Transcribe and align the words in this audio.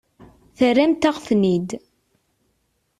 Terramt-aɣ-ten-id. 0.57 1.69